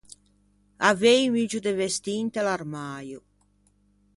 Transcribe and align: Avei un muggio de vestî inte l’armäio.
Avei 0.91 1.21
un 1.27 1.33
muggio 1.35 1.59
de 1.65 1.73
vestî 1.81 2.13
inte 2.25 2.39
l’armäio. 2.45 3.19